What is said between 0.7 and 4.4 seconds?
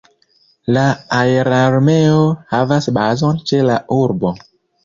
La Aerarmeo havas bazon ĉe la urbo.